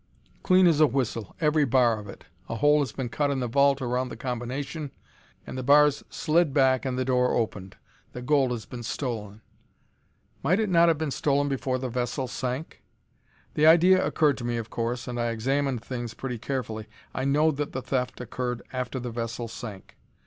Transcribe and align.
"Clean 0.41 0.65
as 0.65 0.79
a 0.81 0.87
whistle, 0.87 1.35
every 1.39 1.63
bar 1.63 1.99
of 1.99 2.09
it. 2.09 2.23
A 2.49 2.55
hole 2.55 2.79
has 2.79 2.91
been 2.91 3.07
cut 3.09 3.29
in 3.29 3.39
the 3.39 3.47
vault 3.47 3.83
around 3.83 4.09
the 4.09 4.17
combination, 4.17 4.89
and 5.45 5.55
the 5.55 5.61
bars 5.61 6.03
slid 6.09 6.55
back 6.55 6.85
and 6.85 6.97
the 6.97 7.05
door 7.05 7.35
opened. 7.35 7.75
The 8.13 8.23
gold 8.23 8.49
has 8.49 8.65
been 8.65 8.81
stolen." 8.81 9.41
"Might 10.41 10.59
it 10.59 10.69
not 10.71 10.87
have 10.87 10.97
been 10.97 11.11
stolen 11.11 11.47
before 11.49 11.77
the 11.77 11.87
vessel 11.87 12.27
sank?" 12.27 12.81
"The 13.53 13.67
idea 13.67 14.03
occurred 14.03 14.39
to 14.39 14.43
me 14.43 14.57
of 14.57 14.71
course, 14.71 15.07
and 15.07 15.19
I 15.19 15.29
examined 15.29 15.83
things 15.85 16.15
pretty 16.15 16.39
carefully. 16.39 16.87
I 17.13 17.23
know 17.23 17.51
that 17.51 17.71
the 17.71 17.83
theft 17.83 18.19
occurred 18.19 18.63
after 18.73 18.99
the 18.99 19.11
vessel 19.11 19.47
sank." 19.47 19.97